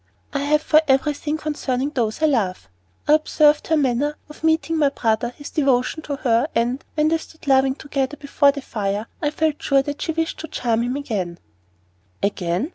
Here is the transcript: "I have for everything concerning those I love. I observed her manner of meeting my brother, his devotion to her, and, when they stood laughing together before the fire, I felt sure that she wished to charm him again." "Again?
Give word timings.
"I 0.33 0.39
have 0.39 0.63
for 0.63 0.81
everything 0.87 1.37
concerning 1.37 1.91
those 1.91 2.23
I 2.23 2.25
love. 2.25 2.67
I 3.07 3.13
observed 3.13 3.67
her 3.67 3.77
manner 3.77 4.17
of 4.29 4.43
meeting 4.43 4.75
my 4.79 4.89
brother, 4.89 5.29
his 5.37 5.51
devotion 5.51 6.01
to 6.01 6.15
her, 6.15 6.47
and, 6.55 6.83
when 6.95 7.09
they 7.09 7.19
stood 7.19 7.45
laughing 7.45 7.75
together 7.75 8.17
before 8.17 8.51
the 8.51 8.63
fire, 8.63 9.05
I 9.21 9.29
felt 9.29 9.61
sure 9.61 9.83
that 9.83 10.01
she 10.01 10.11
wished 10.11 10.39
to 10.39 10.47
charm 10.47 10.81
him 10.81 10.95
again." 10.95 11.37
"Again? 12.23 12.69